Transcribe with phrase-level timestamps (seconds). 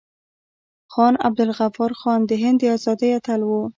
[0.93, 3.51] خان عبدالغفار خان د هند د ازادۍ اتل و.